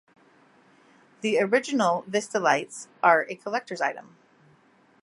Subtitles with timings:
[1.21, 4.15] The original Vistalites are a collectors item.